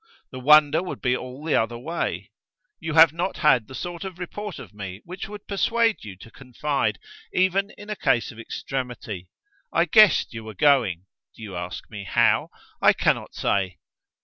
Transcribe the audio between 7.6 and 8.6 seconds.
in a case of